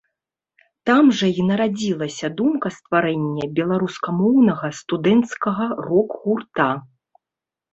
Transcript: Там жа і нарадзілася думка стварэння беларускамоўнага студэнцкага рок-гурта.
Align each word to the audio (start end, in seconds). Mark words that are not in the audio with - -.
Там 0.89 1.11
жа 1.17 1.27
і 1.41 1.45
нарадзілася 1.49 2.27
думка 2.39 2.67
стварэння 2.77 3.45
беларускамоўнага 3.59 4.73
студэнцкага 4.79 5.65
рок-гурта. 5.89 6.69